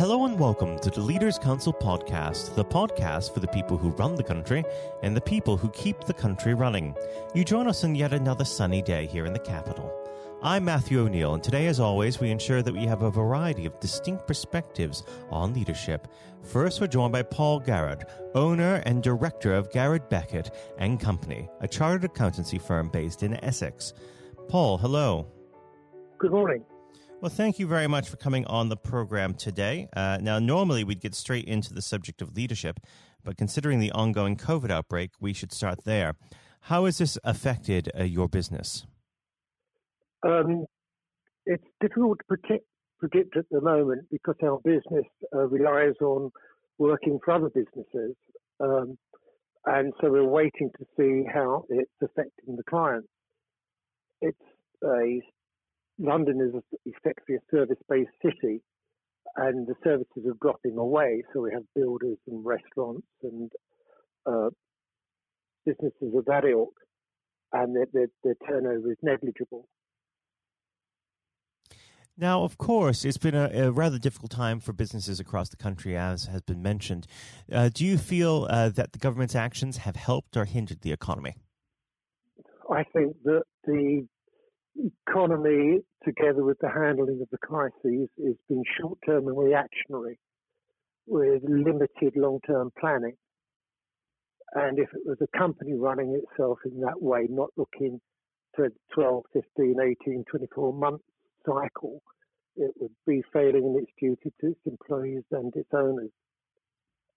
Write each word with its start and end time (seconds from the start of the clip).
Hello 0.00 0.24
and 0.24 0.38
welcome 0.38 0.78
to 0.78 0.88
the 0.88 1.02
Leaders 1.02 1.38
Council 1.38 1.74
podcast, 1.74 2.54
the 2.54 2.64
podcast 2.64 3.34
for 3.34 3.40
the 3.40 3.48
people 3.48 3.76
who 3.76 3.90
run 3.90 4.14
the 4.14 4.22
country 4.22 4.64
and 5.02 5.14
the 5.14 5.20
people 5.20 5.58
who 5.58 5.68
keep 5.72 6.04
the 6.04 6.14
country 6.14 6.54
running. 6.54 6.96
You 7.34 7.44
join 7.44 7.68
us 7.68 7.84
on 7.84 7.94
yet 7.94 8.14
another 8.14 8.46
sunny 8.46 8.80
day 8.80 9.04
here 9.04 9.26
in 9.26 9.34
the 9.34 9.38
capital. 9.38 9.92
I'm 10.42 10.64
Matthew 10.64 11.00
O'Neill, 11.00 11.34
and 11.34 11.44
today, 11.44 11.66
as 11.66 11.80
always, 11.80 12.18
we 12.18 12.30
ensure 12.30 12.62
that 12.62 12.72
we 12.72 12.86
have 12.86 13.02
a 13.02 13.10
variety 13.10 13.66
of 13.66 13.78
distinct 13.78 14.26
perspectives 14.26 15.02
on 15.28 15.52
leadership. 15.52 16.08
First, 16.44 16.80
we're 16.80 16.86
joined 16.86 17.12
by 17.12 17.22
Paul 17.22 17.60
Garrod, 17.60 18.04
owner 18.34 18.76
and 18.86 19.02
director 19.02 19.52
of 19.52 19.70
Garrod 19.70 20.08
Beckett 20.08 20.54
and 20.78 20.98
Company, 20.98 21.46
a 21.60 21.68
chartered 21.68 22.04
accountancy 22.04 22.56
firm 22.58 22.88
based 22.88 23.22
in 23.22 23.34
Essex. 23.44 23.92
Paul, 24.48 24.78
hello. 24.78 25.26
Good 26.16 26.30
morning. 26.30 26.64
Well, 27.20 27.28
thank 27.28 27.58
you 27.58 27.66
very 27.66 27.86
much 27.86 28.08
for 28.08 28.16
coming 28.16 28.46
on 28.46 28.70
the 28.70 28.78
program 28.78 29.34
today. 29.34 29.88
Uh, 29.94 30.16
now, 30.22 30.38
normally 30.38 30.84
we'd 30.84 31.02
get 31.02 31.14
straight 31.14 31.44
into 31.44 31.74
the 31.74 31.82
subject 31.82 32.22
of 32.22 32.34
leadership, 32.34 32.80
but 33.22 33.36
considering 33.36 33.78
the 33.78 33.92
ongoing 33.92 34.38
COVID 34.38 34.70
outbreak, 34.70 35.10
we 35.20 35.34
should 35.34 35.52
start 35.52 35.84
there. 35.84 36.14
How 36.62 36.86
has 36.86 36.96
this 36.96 37.18
affected 37.22 37.90
uh, 37.94 38.04
your 38.04 38.26
business? 38.26 38.86
Um, 40.26 40.64
it's 41.44 41.66
difficult 41.82 42.20
to 42.20 42.24
predict, 42.24 42.64
predict 42.98 43.36
at 43.36 43.44
the 43.50 43.60
moment 43.60 44.06
because 44.10 44.36
our 44.42 44.58
business 44.64 45.04
uh, 45.34 45.46
relies 45.46 45.96
on 46.00 46.30
working 46.78 47.18
for 47.22 47.34
other 47.34 47.50
businesses. 47.50 48.16
Um, 48.60 48.96
and 49.66 49.92
so 50.00 50.10
we're 50.10 50.24
waiting 50.26 50.70
to 50.78 50.86
see 50.96 51.28
how 51.30 51.64
it's 51.68 51.90
affecting 52.02 52.56
the 52.56 52.62
clients. 52.62 53.08
It's 54.22 54.38
a 54.82 55.20
London 56.00 56.40
is 56.40 56.80
effectively 56.86 57.36
a 57.36 57.40
service-based 57.50 58.10
city, 58.24 58.62
and 59.36 59.66
the 59.66 59.74
services 59.84 60.24
are 60.26 60.36
dropping 60.40 60.78
away. 60.78 61.22
So 61.32 61.42
we 61.42 61.52
have 61.52 61.62
builders 61.74 62.16
and 62.26 62.44
restaurants 62.44 63.06
and 63.22 63.52
uh, 64.26 64.48
businesses 65.66 66.14
of 66.16 66.24
that 66.24 66.44
ilk, 66.44 66.72
and 67.52 67.76
their, 67.76 67.86
their, 67.92 68.06
their 68.24 68.36
turnover 68.48 68.90
is 68.90 68.98
negligible. 69.02 69.68
Now, 72.16 72.44
of 72.44 72.58
course, 72.58 73.04
it's 73.04 73.16
been 73.16 73.34
a, 73.34 73.50
a, 73.54 73.70
rather 73.70 73.98
difficult 73.98 74.30
time 74.30 74.60
for 74.60 74.74
businesses 74.74 75.20
across 75.20 75.48
the 75.48 75.56
country, 75.56 75.96
as 75.96 76.26
has 76.26 76.42
been 76.42 76.60
mentioned. 76.60 77.06
Uh, 77.50 77.70
do 77.72 77.84
you 77.84 77.96
feel 77.96 78.46
uh, 78.50 78.68
that 78.70 78.92
the 78.92 78.98
government's 78.98 79.34
actions 79.34 79.78
have 79.78 79.96
helped 79.96 80.36
or 80.36 80.44
hindered 80.44 80.82
the 80.82 80.92
economy? 80.92 81.36
I 82.70 82.84
think 82.84 83.16
that 83.24 83.44
the 83.64 84.06
economy, 84.76 85.80
together 86.04 86.44
with 86.44 86.58
the 86.60 86.68
handling 86.68 87.20
of 87.20 87.28
the 87.30 87.38
crises, 87.38 88.08
has 88.24 88.36
been 88.48 88.62
short 88.80 88.98
term 89.06 89.28
and 89.28 89.36
reactionary 89.36 90.18
with 91.06 91.42
limited 91.44 92.14
long 92.16 92.40
term 92.46 92.70
planning. 92.78 93.16
And 94.54 94.78
if 94.78 94.88
it 94.94 95.02
was 95.04 95.18
a 95.20 95.38
company 95.38 95.74
running 95.74 96.20
itself 96.22 96.58
in 96.64 96.80
that 96.80 97.00
way, 97.00 97.26
not 97.28 97.50
looking 97.56 98.00
to 98.56 98.68
12, 98.94 99.24
15, 99.32 99.76
18, 99.80 100.24
24 100.28 100.72
month 100.72 101.02
cycle, 101.46 102.02
it 102.56 102.72
would 102.80 102.90
be 103.06 103.22
failing 103.32 103.64
in 103.64 103.78
its 103.82 103.92
duty 103.98 104.32
to 104.40 104.48
its 104.48 104.60
employees 104.66 105.22
and 105.30 105.54
its 105.54 105.68
owners. 105.72 106.10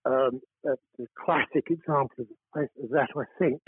Um, 0.05 0.41
the 0.63 1.07
classic 1.23 1.67
example 1.69 2.25
of 2.55 2.89
that, 2.91 3.07
I 3.15 3.23
think, 3.39 3.61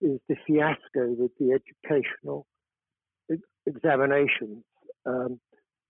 is 0.00 0.20
the 0.28 0.36
fiasco 0.46 1.14
with 1.18 1.32
the 1.40 1.52
educational 1.52 2.46
examinations. 3.66 4.64
Um, 5.04 5.40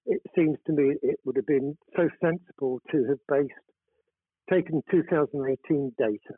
it 0.06 0.22
seems 0.36 0.58
to 0.66 0.72
me 0.72 0.94
it 1.02 1.18
would 1.24 1.36
have 1.36 1.46
been 1.46 1.76
so 1.96 2.08
sensible 2.22 2.80
to 2.92 3.06
have 3.08 3.18
based, 3.28 3.52
taken 4.50 4.82
2018 4.90 5.92
data, 5.98 6.36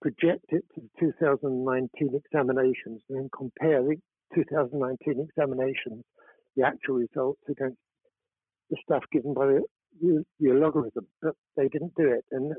project 0.00 0.44
it 0.50 0.64
to 0.74 0.80
the 0.80 0.88
2019 1.00 1.88
examinations, 2.14 3.02
and 3.08 3.18
then 3.18 3.30
compare 3.36 3.82
the 3.82 3.96
2019 4.34 5.28
examinations, 5.28 6.04
the 6.56 6.64
actual 6.64 6.96
results 6.96 7.42
against 7.48 7.78
the 8.70 8.76
stuff 8.84 9.02
given 9.12 9.34
by 9.34 9.46
the, 9.46 9.62
the, 10.00 10.24
the 10.40 10.50
logarithm. 10.50 11.06
But 11.20 11.34
they 11.56 11.68
didn't 11.68 11.94
do 11.96 12.08
it, 12.08 12.24
and 12.30 12.52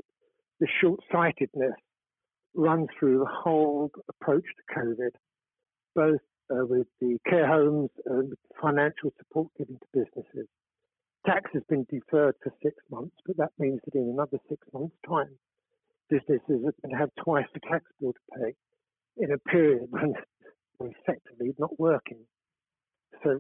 the 0.59 0.67
short-sightedness 0.81 1.75
runs 2.53 2.88
through 2.99 3.19
the 3.19 3.31
whole 3.31 3.91
approach 4.09 4.43
to 4.43 4.79
COVID, 4.79 5.09
both 5.95 6.19
uh, 6.51 6.65
with 6.65 6.87
the 6.99 7.17
care 7.27 7.47
homes 7.47 7.89
and 8.05 8.33
financial 8.61 9.13
support 9.17 9.47
given 9.57 9.77
to 9.79 9.87
businesses. 9.93 10.47
Tax 11.25 11.49
has 11.53 11.63
been 11.69 11.85
deferred 11.89 12.35
for 12.43 12.51
six 12.61 12.75
months, 12.91 13.15
but 13.25 13.37
that 13.37 13.51
means 13.57 13.79
that 13.85 13.97
in 13.97 14.09
another 14.09 14.39
six 14.49 14.61
months' 14.73 14.95
time, 15.07 15.37
businesses 16.09 16.41
are 16.49 16.75
going 16.81 16.91
to 16.91 16.97
have 16.97 17.09
twice 17.23 17.45
the 17.53 17.61
tax 17.61 17.85
bill 17.99 18.13
to 18.13 18.39
pay 18.39 18.53
in 19.17 19.31
a 19.31 19.37
period 19.37 19.87
when 19.89 20.13
they're 20.79 20.89
effectively 20.89 21.53
not 21.57 21.79
working. 21.79 22.19
So, 23.23 23.39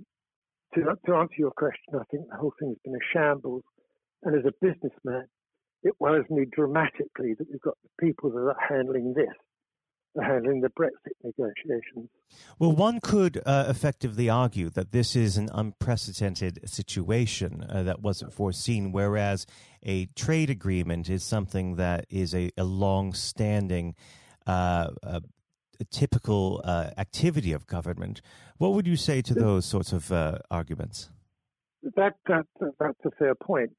to, 0.75 0.81
to 1.05 1.15
answer 1.15 1.35
your 1.37 1.51
question, 1.51 1.93
I 1.95 2.03
think 2.09 2.29
the 2.29 2.37
whole 2.37 2.53
thing 2.59 2.69
has 2.69 2.77
been 2.83 2.95
a 2.95 3.05
shambles. 3.13 3.63
And 4.23 4.35
as 4.35 4.45
a 4.45 4.65
businessman, 4.65 5.27
it 5.83 5.93
worries 5.99 6.29
me 6.29 6.45
dramatically 6.49 7.35
that 7.37 7.47
we've 7.51 7.61
got 7.61 7.77
the 7.83 8.05
people 8.05 8.31
that 8.31 8.39
are 8.39 8.55
handling 8.69 9.13
this 9.13 9.35
handling 10.21 10.61
the 10.61 10.69
Brexit 10.69 11.13
negotiations. 11.23 12.09
Well, 12.59 12.71
one 12.71 12.99
could 13.01 13.41
uh, 13.45 13.65
effectively 13.67 14.29
argue 14.29 14.69
that 14.71 14.91
this 14.91 15.15
is 15.15 15.37
an 15.37 15.49
unprecedented 15.53 16.69
situation 16.69 17.65
uh, 17.67 17.83
that 17.83 18.01
wasn't 18.01 18.33
foreseen, 18.33 18.91
whereas 18.91 19.45
a 19.83 20.05
trade 20.15 20.49
agreement 20.49 21.09
is 21.09 21.23
something 21.23 21.75
that 21.75 22.05
is 22.09 22.33
a, 22.33 22.51
a 22.57 22.63
long 22.63 23.13
standing. 23.13 23.95
Uh, 24.45 24.89
a 25.79 25.85
typical 25.85 26.61
uh, 26.63 26.91
activity 26.97 27.51
of 27.51 27.65
government. 27.65 28.21
What 28.57 28.73
would 28.73 28.87
you 28.87 28.95
say 28.95 29.21
to 29.23 29.33
those 29.33 29.65
sorts 29.65 29.91
of 29.91 30.11
uh, 30.11 30.37
arguments? 30.51 31.09
That, 31.95 32.13
that, 32.27 32.45
that's 32.79 33.05
a 33.05 33.11
fair 33.17 33.35
point. 33.35 33.71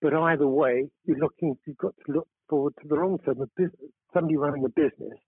But 0.00 0.14
either 0.14 0.46
way, 0.46 0.88
you're 1.04 1.18
looking, 1.18 1.56
you've 1.66 1.76
got 1.76 1.94
to 2.06 2.12
look 2.12 2.28
forward 2.48 2.74
to 2.82 2.88
the 2.88 2.94
long 2.94 3.18
term. 3.18 3.38
Business, 3.56 3.90
somebody 4.12 4.36
running 4.36 4.64
a 4.64 4.68
business 4.68 5.18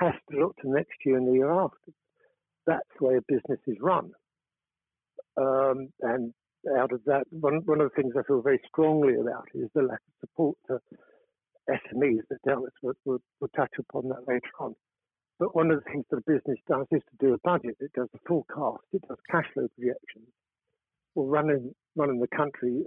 has 0.00 0.14
to 0.30 0.38
look 0.38 0.56
to 0.58 0.70
next 0.70 0.96
year 1.04 1.16
and 1.16 1.28
the 1.28 1.32
year 1.32 1.50
after. 1.52 1.92
That's 2.66 2.88
the 2.98 3.06
way 3.06 3.16
a 3.16 3.22
business 3.28 3.60
is 3.66 3.76
run. 3.80 4.10
Um, 5.36 5.88
and 6.00 6.32
out 6.78 6.92
of 6.92 7.02
that, 7.06 7.24
one, 7.30 7.62
one 7.64 7.80
of 7.80 7.90
the 7.90 8.02
things 8.02 8.14
I 8.18 8.22
feel 8.26 8.42
very 8.42 8.60
strongly 8.68 9.14
about 9.14 9.46
is 9.54 9.68
the 9.74 9.82
lack 9.82 10.00
of 10.00 10.14
support 10.20 10.56
to 10.66 10.78
SMEs 11.68 12.22
that 12.30 12.42
Dallas 12.46 12.72
will, 12.82 12.94
will, 13.04 13.22
will 13.40 13.50
touch 13.56 13.72
upon 13.78 14.08
that 14.08 14.26
later 14.26 14.50
on. 14.58 14.74
But 15.38 15.54
one 15.54 15.70
of 15.70 15.82
the 15.82 15.90
things 15.90 16.04
that 16.10 16.18
a 16.18 16.30
business 16.30 16.58
does 16.68 16.86
is 16.90 17.00
to 17.10 17.26
do 17.26 17.34
a 17.34 17.38
budget. 17.38 17.76
It 17.80 17.92
does 17.94 18.08
a 18.14 18.18
forecast. 18.26 18.84
It 18.92 19.02
does 19.08 19.16
cash 19.30 19.46
flow 19.54 19.68
projections. 19.74 20.28
Well, 21.14 21.26
running 21.26 21.74
running 21.96 22.20
the 22.20 22.28
country, 22.36 22.84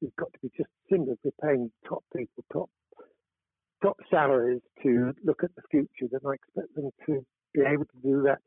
you've 0.00 0.16
got 0.16 0.32
to 0.32 0.38
be 0.42 0.50
just 0.56 0.68
similar. 0.90 1.14
We're 1.22 1.30
paying 1.42 1.70
top 1.88 2.02
people 2.14 2.44
top 2.52 2.68
top 3.82 3.96
salaries 4.10 4.60
to 4.82 5.12
look 5.24 5.42
at 5.42 5.50
the 5.56 5.62
future, 5.70 6.08
then 6.10 6.20
I 6.26 6.34
expect 6.34 6.74
them 6.74 6.90
to 7.06 7.24
be 7.54 7.60
able 7.60 7.84
to 7.84 8.00
do 8.02 8.22
that 8.24 8.38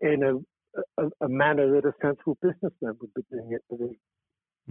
in 0.00 0.22
a, 0.22 1.02
a, 1.02 1.08
a 1.22 1.28
manner 1.28 1.70
that 1.74 1.88
a 1.88 1.92
sensible 2.02 2.36
businessman 2.42 2.96
would 3.00 3.14
be 3.14 3.22
doing 3.30 3.52
it 3.52 3.62
with 3.68 3.90
mm. 3.90 3.94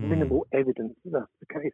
minimal 0.09 0.45
evidence 0.53 0.95
that 1.05 1.11
that's 1.13 1.31
the 1.39 1.61
case. 1.61 1.73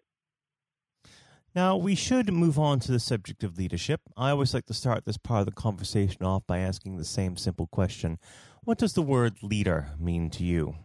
Now, 1.55 1.75
we 1.77 1.95
should 1.95 2.31
move 2.31 2.59
on 2.59 2.79
to 2.81 2.91
the 2.91 2.99
subject 2.99 3.43
of 3.43 3.57
leadership. 3.57 4.01
I 4.15 4.29
always 4.29 4.53
like 4.53 4.67
to 4.67 4.73
start 4.73 5.05
this 5.05 5.17
part 5.17 5.41
of 5.41 5.45
the 5.47 5.51
conversation 5.51 6.23
off 6.23 6.45
by 6.45 6.59
asking 6.59 6.97
the 6.97 7.05
same 7.05 7.37
simple 7.37 7.67
question 7.67 8.19
What 8.63 8.77
does 8.77 8.93
the 8.93 9.01
word 9.01 9.41
leader 9.41 9.89
mean 9.99 10.29
to 10.31 10.43
you? 10.43 10.75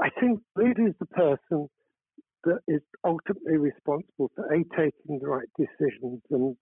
I 0.00 0.10
think 0.20 0.40
leader 0.54 0.86
is 0.86 0.94
the 1.00 1.06
person 1.06 1.68
that 2.44 2.60
is 2.68 2.80
ultimately 3.04 3.56
responsible 3.56 4.30
for 4.34 4.46
A, 4.52 4.64
taking 4.76 5.18
the 5.20 5.26
right 5.26 5.48
decisions 5.58 6.22
and 6.30 6.56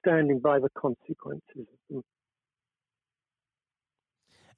standing 0.00 0.40
by 0.40 0.58
the 0.58 0.68
consequences 0.78 1.42
of 1.56 1.66
them. 1.90 2.02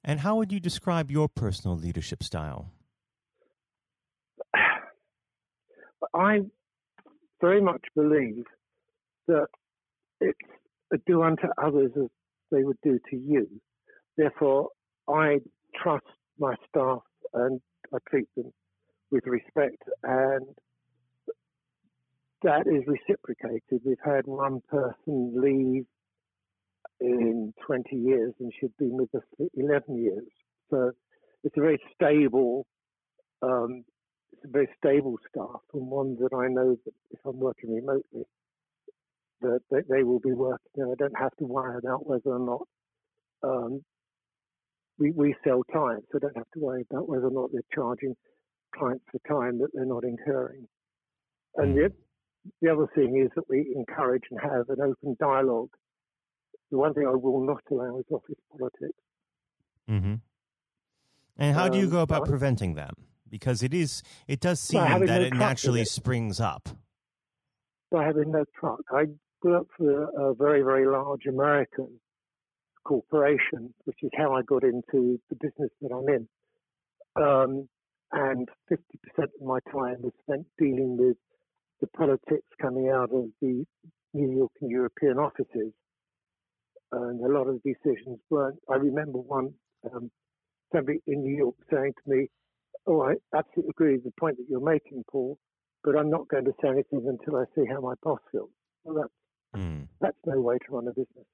And 0.03 0.19
how 0.19 0.35
would 0.37 0.51
you 0.51 0.59
describe 0.59 1.09
your 1.11 1.27
personal 1.27 1.77
leadership 1.77 2.23
style? 2.23 2.71
I 6.13 6.41
very 7.41 7.61
much 7.61 7.83
believe 7.95 8.45
that 9.27 9.47
it's 10.19 10.37
a 10.93 10.97
do 11.05 11.21
unto 11.21 11.47
others 11.61 11.91
as 11.95 12.07
they 12.51 12.63
would 12.63 12.77
do 12.83 12.99
to 13.09 13.15
you. 13.15 13.47
Therefore, 14.15 14.69
I 15.09 15.39
trust 15.75 16.05
my 16.39 16.55
staff 16.69 17.01
and 17.33 17.59
I 17.93 17.97
treat 18.09 18.27
them 18.35 18.51
with 19.11 19.25
respect, 19.25 19.83
and 20.03 20.45
that 22.43 22.67
is 22.67 22.83
reciprocated. 22.87 23.81
We've 23.83 23.97
had 24.03 24.25
one 24.25 24.61
person 24.69 25.33
leave 25.35 25.85
in 26.99 27.53
20 27.65 27.95
years, 27.95 28.33
and 28.39 28.51
she'd 28.59 28.75
been 28.77 28.97
with 28.97 29.13
us 29.15 29.23
for 29.37 29.47
11 29.55 29.97
years. 29.97 30.27
So 30.69 30.91
it's 31.43 31.55
a 31.57 31.61
very 31.61 31.79
stable 31.95 32.65
um, 33.41 33.83
it's 34.33 34.45
a 34.45 34.47
very 34.47 34.69
stable 34.77 35.17
staff 35.29 35.61
and 35.73 35.87
one 35.87 36.17
that 36.21 36.35
I 36.35 36.47
know 36.47 36.75
that 36.85 36.93
if 37.11 37.19
I'm 37.25 37.39
working 37.39 37.73
remotely, 37.73 38.23
that 39.41 39.59
they, 39.69 40.03
will 40.03 40.19
be 40.19 40.33
working. 40.33 40.71
And 40.75 40.91
I 40.91 40.95
don't 40.97 41.17
have 41.17 41.35
to 41.37 41.45
worry 41.45 41.77
about 41.77 42.07
whether 42.07 42.29
or 42.29 42.39
not 42.39 42.67
um, 43.43 43.83
we, 44.99 45.11
we 45.11 45.35
sell 45.43 45.63
time, 45.71 45.99
so 46.11 46.17
I 46.17 46.19
don't 46.19 46.37
have 46.37 46.51
to 46.53 46.59
worry 46.59 46.85
about 46.89 47.07
whether 47.07 47.27
or 47.27 47.31
not 47.31 47.51
they're 47.51 47.61
charging 47.73 48.15
clients 48.75 49.03
for 49.11 49.19
time 49.27 49.59
that 49.59 49.69
they're 49.73 49.85
not 49.85 50.03
incurring. 50.03 50.67
And 51.55 51.75
the, 51.75 51.91
the 52.61 52.71
other 52.71 52.87
thing 52.95 53.21
is 53.23 53.31
that 53.35 53.49
we 53.49 53.73
encourage 53.75 54.23
and 54.29 54.39
have 54.39 54.69
an 54.69 54.81
open 54.81 55.15
dialogue. 55.19 55.69
The 56.71 56.77
one 56.77 56.93
thing 56.93 57.07
I 57.07 57.15
will 57.15 57.45
not 57.45 57.61
allow 57.71 57.97
is 57.97 58.05
office 58.11 58.35
politics. 58.51 58.97
Mm-hmm. 59.89 60.15
And 61.37 61.55
how 61.55 61.65
um, 61.65 61.71
do 61.71 61.77
you 61.77 61.85
um, 61.85 61.91
go 61.91 62.01
about 62.01 62.25
preventing 62.25 62.75
that? 62.75 62.91
Because 63.29 63.63
it 63.63 63.73
is, 63.73 64.03
it 64.27 64.39
does 64.39 64.59
seem 64.59 64.81
that 64.81 65.01
no 65.01 65.21
it 65.21 65.33
naturally 65.33 65.81
it. 65.81 65.87
springs 65.87 66.39
up. 66.39 66.69
By 67.91 68.05
having 68.05 68.31
no 68.31 68.43
truck, 68.59 68.81
I 68.91 69.05
work 69.43 69.67
for 69.77 70.03
a 70.03 70.33
very, 70.33 70.61
very 70.61 70.85
large 70.85 71.25
American 71.25 71.99
corporation, 72.83 73.73
which 73.85 73.97
is 74.01 74.11
how 74.17 74.33
I 74.33 74.41
got 74.41 74.63
into 74.63 75.19
the 75.29 75.35
business 75.35 75.69
that 75.81 75.91
I'm 75.93 76.07
in. 76.09 76.27
Um, 77.21 77.69
and 78.11 78.47
50% 78.71 78.79
of 79.17 79.29
my 79.41 79.59
time 79.71 79.97
was 80.01 80.13
spent 80.23 80.45
dealing 80.57 80.97
with 80.97 81.17
the 81.81 81.87
politics 81.87 82.47
coming 82.61 82.89
out 82.89 83.11
of 83.13 83.25
the 83.41 83.65
New 84.13 84.31
York 84.31 84.51
and 84.61 84.71
European 84.71 85.17
offices. 85.17 85.73
And 86.91 87.23
a 87.23 87.27
lot 87.27 87.47
of 87.47 87.61
decisions 87.63 88.19
weren't. 88.29 88.59
I 88.69 88.75
remember 88.75 89.19
one 89.19 89.53
um, 89.93 90.09
somebody 90.73 90.99
in 91.07 91.21
New 91.23 91.35
York 91.35 91.55
saying 91.71 91.93
to 92.03 92.09
me, 92.09 92.29
Oh, 92.85 93.01
I 93.01 93.15
absolutely 93.35 93.71
agree 93.71 93.93
with 93.95 94.05
the 94.05 94.13
point 94.17 94.37
that 94.37 94.45
you're 94.49 94.61
making, 94.61 95.03
Paul, 95.11 95.37
but 95.83 95.97
I'm 95.97 96.09
not 96.09 96.29
going 96.29 96.45
to 96.45 96.53
say 96.61 96.69
anything 96.69 97.05
until 97.05 97.37
I 97.37 97.43
see 97.53 97.65
how 97.69 97.81
my 97.81 97.95
boss 98.01 98.19
feels. 98.31 98.49
Well, 98.85 98.95
that's, 98.95 99.61
mm. 99.61 99.87
that's 99.99 100.17
no 100.25 100.39
way 100.39 100.57
to 100.57 100.65
run 100.69 100.87
a 100.87 100.91
business. 100.91 101.25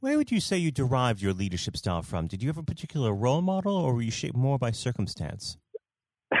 Where 0.00 0.16
would 0.16 0.30
you 0.30 0.38
say 0.38 0.58
you 0.58 0.70
derived 0.70 1.20
your 1.20 1.32
leadership 1.32 1.76
style 1.76 2.02
from? 2.02 2.28
Did 2.28 2.40
you 2.40 2.48
have 2.48 2.58
a 2.58 2.62
particular 2.62 3.12
role 3.12 3.42
model, 3.42 3.74
or 3.74 3.94
were 3.94 4.02
you 4.02 4.12
shaped 4.12 4.36
more 4.36 4.56
by 4.58 4.70
circumstance? 4.70 5.58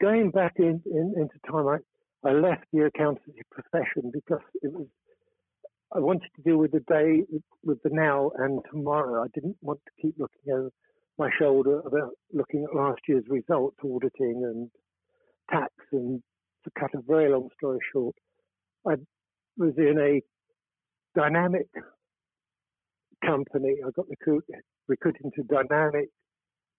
Going 0.00 0.30
back 0.32 0.54
in, 0.58 0.82
in, 0.86 1.14
into 1.16 1.38
time, 1.48 1.68
I, 1.68 2.28
I 2.28 2.32
left 2.32 2.64
the 2.72 2.86
accountancy 2.86 3.42
profession 3.50 4.10
because 4.12 4.42
it 4.62 4.72
was 4.72 4.86
I 5.94 6.00
wanted 6.00 6.28
to 6.34 6.42
deal 6.42 6.56
with 6.56 6.72
the 6.72 6.80
day, 6.80 7.22
with 7.62 7.80
the 7.84 7.90
now 7.92 8.32
and 8.36 8.60
tomorrow. 8.68 9.22
I 9.22 9.28
didn't 9.32 9.56
want 9.62 9.78
to 9.86 10.02
keep 10.02 10.16
looking 10.18 10.52
over 10.52 10.70
my 11.18 11.30
shoulder 11.38 11.80
about 11.86 12.10
looking 12.32 12.64
at 12.64 12.74
last 12.74 13.00
year's 13.06 13.24
results, 13.28 13.76
auditing 13.84 14.42
and 14.44 14.70
tax. 15.48 15.72
And 15.92 16.20
to 16.64 16.70
cut 16.76 16.90
a 16.94 17.02
very 17.06 17.30
long 17.30 17.48
story 17.56 17.78
short, 17.92 18.16
I 18.84 18.94
was 19.56 19.74
in 19.78 19.98
a 20.00 20.20
dynamic 21.14 21.68
company. 23.24 23.76
I 23.84 23.90
got 23.90 24.06
recruited, 24.08 25.24
into 25.24 25.40
a 25.40 25.62
dynamic 25.64 26.08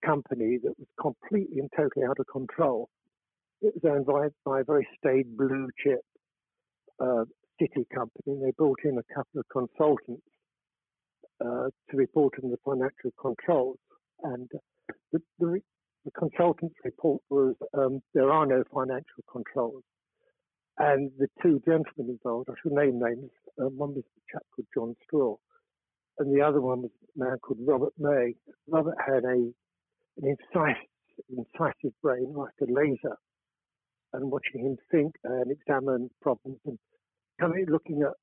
company 0.06 0.58
that 0.64 0.74
was 0.78 0.88
completely 1.00 1.60
and 1.60 1.70
totally 1.76 2.06
out 2.06 2.20
of 2.20 2.28
control. 2.28 2.90
It 3.62 3.74
was 3.76 3.92
owned 3.92 4.06
by, 4.06 4.28
by 4.46 4.62
a 4.62 4.64
very 4.64 4.88
staid 4.98 5.38
blue 5.38 5.70
chip 5.84 6.02
uh, 7.00 7.26
city 7.60 7.88
company. 7.94 8.40
They 8.42 8.52
brought 8.58 8.80
in 8.84 8.98
a 8.98 9.14
couple 9.14 9.40
of 9.40 9.46
consultants 9.52 10.28
uh, 11.44 11.70
to 11.90 11.98
report 11.98 12.34
on 12.44 12.52
the 12.52 12.58
financial 12.64 13.12
controls. 13.20 13.78
And 14.24 14.50
the, 15.12 15.20
the, 15.40 15.60
the 16.06 16.12
consultant's 16.12 16.76
report 16.84 17.22
was 17.30 17.56
um, 17.78 18.02
there 18.14 18.32
are 18.32 18.46
no 18.46 18.64
financial 18.74 19.24
controls. 19.32 19.84
And 20.78 21.12
the 21.18 21.28
two 21.42 21.62
gentlemen 21.66 22.18
involved, 22.18 22.50
I 22.50 22.54
should 22.62 22.74
name 22.74 23.00
names, 23.00 23.32
um, 23.62 23.78
one 23.78 23.96
was 23.96 24.04
a 24.04 24.32
chap 24.32 24.44
called 24.54 24.68
John 24.74 24.96
Straw, 25.06 25.38
and 26.20 26.36
the 26.36 26.42
other 26.42 26.60
one 26.60 26.82
was 26.82 26.92
a 27.16 27.20
man 27.20 27.38
called 27.42 27.60
Robert 27.66 27.94
May. 27.98 28.36
Robert 28.68 28.96
had 29.06 29.24
a 29.24 29.52
an 30.18 30.36
incisive, 30.36 30.76
incisive 31.30 31.94
brain 32.02 32.34
like 32.34 32.54
a 32.62 32.66
laser, 32.72 33.18
and 34.14 34.32
watching 34.32 34.66
him 34.66 34.78
think 34.92 35.14
and 35.24 35.52
examine 35.52 36.10
problems 36.22 36.60
and 36.66 36.78
coming 37.40 37.66
looking 37.70 38.02
at 38.02 38.14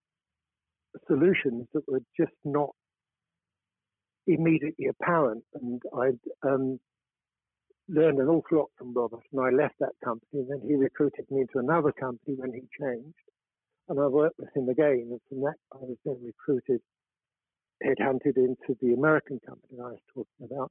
solutions 1.07 1.67
that 1.75 1.83
were 1.89 2.03
just 2.19 2.33
not 2.45 2.71
immediately 4.27 4.87
apparent. 4.87 5.45
And 5.55 5.83
I'd 5.99 6.19
um, 6.49 6.79
learned 7.93 8.19
an 8.19 8.29
awful 8.29 8.59
lot 8.59 8.71
from 8.79 8.95
Robert, 8.95 9.23
and 9.33 9.41
I 9.41 9.51
left 9.51 9.75
that 9.81 9.93
company. 10.05 10.41
And 10.41 10.51
then 10.51 10.61
he 10.67 10.75
recruited 10.75 11.27
me 11.31 11.43
into 11.43 11.59
another 11.59 11.93
company 11.93 12.35
when 12.37 12.53
he 12.53 12.63
changed, 12.81 13.15
and 13.89 14.01
I 14.01 14.07
worked 14.07 14.39
with 14.39 14.49
him 14.57 14.69
again. 14.69 15.09
And 15.11 15.21
from 15.29 15.41
that, 15.43 15.59
I 15.73 15.79
was 15.81 15.97
then 16.05 16.19
recruited, 16.25 16.81
headhunted 17.85 18.37
into 18.37 18.77
the 18.81 18.95
American 18.95 19.41
company 19.47 19.79
I 19.79 19.91
was 19.91 20.01
talking 20.15 20.49
about. 20.51 20.71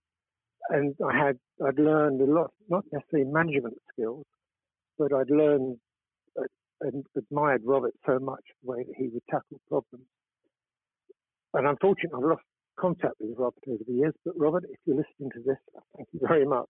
And 0.69 0.95
I 1.05 1.17
had 1.17 1.37
I'd 1.65 1.79
learned 1.79 2.21
a 2.21 2.25
lot, 2.25 2.51
not 2.69 2.85
necessarily 2.91 3.29
management 3.29 3.77
skills, 3.93 4.25
but 4.97 5.13
I'd 5.13 5.29
learned 5.29 5.77
uh, 6.39 6.43
and 6.81 7.05
admired 7.17 7.61
Robert 7.65 7.93
so 8.05 8.19
much 8.19 8.43
the 8.63 8.71
way 8.71 8.83
that 8.83 8.95
he 8.97 9.09
would 9.09 9.23
tackle 9.29 9.59
problems. 9.67 10.05
And 11.53 11.67
unfortunately, 11.67 12.17
I've 12.17 12.29
lost 12.29 12.43
contact 12.79 13.15
with 13.19 13.37
Robert 13.37 13.63
over 13.67 13.83
the 13.85 13.93
years. 13.93 14.13
But 14.25 14.35
Robert, 14.37 14.63
if 14.69 14.79
you're 14.85 14.95
listening 14.97 15.31
to 15.31 15.41
this, 15.45 15.57
thank 15.95 16.07
you 16.13 16.19
very 16.23 16.45
much. 16.45 16.69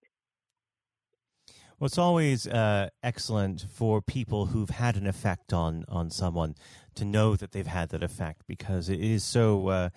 Well, 1.81 1.87
it's 1.87 1.97
always 1.97 2.45
uh, 2.45 2.89
excellent 3.01 3.65
for 3.73 4.03
people 4.03 4.45
who've 4.45 4.69
had 4.69 4.97
an 4.97 5.07
effect 5.07 5.51
on 5.51 5.83
on 5.89 6.11
someone 6.11 6.53
to 6.93 7.03
know 7.03 7.35
that 7.35 7.53
they've 7.53 7.65
had 7.65 7.89
that 7.89 8.03
effect 8.03 8.43
because 8.45 8.87
it 8.87 8.99
is 8.99 9.23
so 9.23 9.67
uh, 9.69 9.89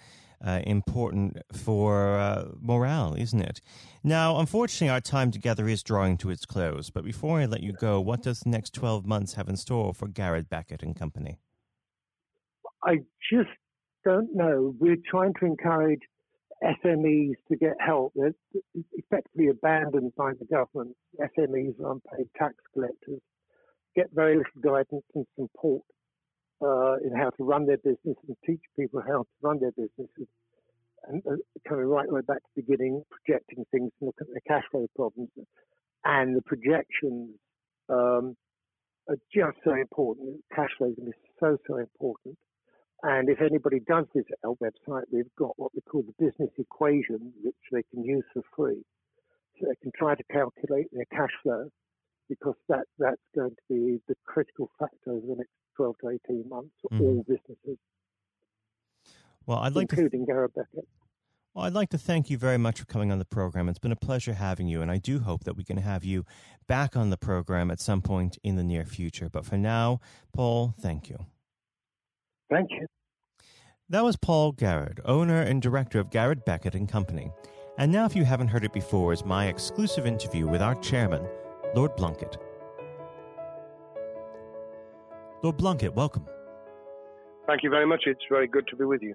uh, 0.42 0.62
important 0.66 1.36
for 1.52 2.18
uh, 2.18 2.46
morale, 2.58 3.14
isn't 3.18 3.42
it? 3.42 3.60
Now, 4.02 4.38
unfortunately, 4.38 4.88
our 4.88 5.02
time 5.02 5.30
together 5.30 5.68
is 5.68 5.82
drawing 5.82 6.16
to 6.18 6.30
its 6.30 6.46
close. 6.46 6.88
But 6.88 7.04
before 7.04 7.40
I 7.40 7.44
let 7.44 7.62
you 7.62 7.74
go, 7.74 8.00
what 8.00 8.22
does 8.22 8.40
the 8.40 8.48
next 8.48 8.72
twelve 8.72 9.04
months 9.04 9.34
have 9.34 9.50
in 9.50 9.58
store 9.58 9.92
for 9.92 10.08
Garrod 10.08 10.48
Beckett 10.48 10.82
and 10.82 10.96
Company? 10.96 11.38
I 12.82 13.00
just 13.30 13.50
don't 14.06 14.34
know. 14.34 14.74
We're 14.78 14.96
trying 15.10 15.34
to 15.40 15.44
encourage 15.44 16.00
SMEs 16.64 17.34
to 17.50 17.56
get 17.56 17.74
help. 17.78 18.12
They're 18.14 18.34
effectively 18.92 19.48
abandoned 19.48 20.12
by 20.16 20.32
the 20.38 20.46
government. 20.46 20.96
SMEs 21.20 21.78
are 21.80 21.92
unpaid 21.92 22.28
tax 22.36 22.54
collectors, 22.72 23.20
get 23.94 24.06
very 24.14 24.36
little 24.36 24.62
guidance 24.62 25.04
and 25.14 25.26
support 25.36 25.82
uh, 26.62 26.96
in 27.04 27.12
how 27.16 27.30
to 27.30 27.44
run 27.44 27.66
their 27.66 27.78
business 27.78 28.16
and 28.26 28.36
teach 28.46 28.62
people 28.78 29.02
how 29.06 29.22
to 29.22 29.28
run 29.42 29.60
their 29.60 29.72
businesses. 29.72 30.28
And 31.06 31.22
uh, 31.26 31.36
coming 31.68 31.84
right 31.84 32.10
way 32.10 32.22
back 32.22 32.38
to 32.38 32.48
the 32.56 32.62
beginning, 32.62 33.02
projecting 33.10 33.64
things 33.70 33.90
and 34.00 34.06
look 34.06 34.16
at 34.20 34.28
their 34.28 34.42
cash 34.48 34.64
flow 34.70 34.86
problems. 34.96 35.28
And 36.04 36.36
the 36.36 36.42
projections 36.42 37.36
um, 37.90 38.36
are 39.08 39.18
just 39.34 39.58
so 39.64 39.74
important. 39.74 40.40
Cash 40.54 40.70
flow 40.78 40.88
is 40.88 40.94
going 40.96 41.06
to 41.06 41.12
be 41.12 41.18
so, 41.40 41.58
so 41.66 41.76
important. 41.76 42.38
And 43.06 43.28
if 43.28 43.42
anybody 43.42 43.80
does 43.80 44.06
visit 44.14 44.38
our 44.46 44.54
website, 44.62 45.02
we've 45.12 45.26
got 45.38 45.52
what 45.58 45.72
we 45.74 45.82
call 45.82 46.02
the 46.02 46.24
business 46.24 46.48
equation, 46.56 47.34
which 47.42 47.54
they 47.70 47.82
can 47.92 48.02
use 48.02 48.24
for 48.32 48.42
free. 48.56 48.82
So 49.60 49.66
they 49.68 49.74
can 49.82 49.92
try 49.94 50.14
to 50.14 50.22
calculate 50.32 50.86
their 50.90 51.04
cash 51.12 51.32
flow 51.42 51.68
because 52.30 52.54
that, 52.70 52.86
that's 52.98 53.20
going 53.34 53.50
to 53.50 53.56
be 53.68 54.00
the 54.08 54.14
critical 54.24 54.70
factor 54.78 55.10
over 55.10 55.26
the 55.26 55.36
next 55.36 55.50
12 55.76 55.96
to 56.00 56.18
18 56.28 56.48
months 56.48 56.70
for 56.80 56.96
mm. 56.96 57.00
all 57.02 57.24
businesses. 57.28 57.78
Well, 59.44 59.58
I'd 59.58 59.74
like 59.74 59.92
including 59.92 60.24
to, 60.24 60.48
Beckett. 60.56 60.88
Well, 61.52 61.66
I'd 61.66 61.74
like 61.74 61.90
to 61.90 61.98
thank 61.98 62.30
you 62.30 62.38
very 62.38 62.56
much 62.56 62.80
for 62.80 62.86
coming 62.86 63.12
on 63.12 63.18
the 63.18 63.26
program. 63.26 63.68
It's 63.68 63.78
been 63.78 63.92
a 63.92 63.96
pleasure 63.96 64.32
having 64.32 64.66
you, 64.66 64.80
and 64.80 64.90
I 64.90 64.96
do 64.96 65.18
hope 65.18 65.44
that 65.44 65.58
we 65.58 65.62
can 65.62 65.76
have 65.76 66.04
you 66.04 66.24
back 66.66 66.96
on 66.96 67.10
the 67.10 67.18
program 67.18 67.70
at 67.70 67.80
some 67.80 68.00
point 68.00 68.38
in 68.42 68.56
the 68.56 68.64
near 68.64 68.86
future. 68.86 69.28
But 69.28 69.44
for 69.44 69.58
now, 69.58 70.00
Paul, 70.32 70.74
thank 70.80 71.10
you. 71.10 71.26
Thank 72.50 72.70
you. 72.70 72.86
That 73.88 74.04
was 74.04 74.16
Paul 74.16 74.52
Garrod, 74.52 75.00
owner 75.04 75.40
and 75.40 75.60
director 75.60 75.98
of 75.98 76.10
Garrod 76.10 76.44
Beckett 76.44 76.74
and 76.74 76.88
Company. 76.88 77.30
And 77.76 77.90
now, 77.90 78.04
if 78.04 78.14
you 78.14 78.24
haven't 78.24 78.48
heard 78.48 78.64
it 78.64 78.72
before, 78.72 79.12
is 79.12 79.24
my 79.24 79.48
exclusive 79.48 80.06
interview 80.06 80.46
with 80.46 80.62
our 80.62 80.74
chairman, 80.76 81.26
Lord 81.74 81.96
Blunkett. 81.96 82.36
Lord 85.42 85.58
Blunkett, 85.58 85.94
welcome. 85.94 86.26
Thank 87.46 87.62
you 87.62 87.70
very 87.70 87.86
much. 87.86 88.04
It's 88.06 88.24
very 88.30 88.46
good 88.46 88.66
to 88.68 88.76
be 88.76 88.84
with 88.84 89.02
you. 89.02 89.14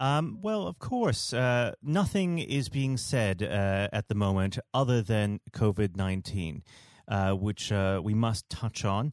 Um, 0.00 0.38
well, 0.40 0.66
of 0.66 0.78
course, 0.78 1.32
uh, 1.32 1.72
nothing 1.82 2.38
is 2.38 2.68
being 2.68 2.96
said 2.96 3.42
uh, 3.42 3.88
at 3.92 4.08
the 4.08 4.14
moment 4.14 4.58
other 4.72 5.02
than 5.02 5.40
COVID 5.52 5.96
19, 5.96 6.62
uh, 7.06 7.32
which 7.32 7.70
uh, 7.70 8.00
we 8.02 8.14
must 8.14 8.48
touch 8.48 8.84
on. 8.84 9.12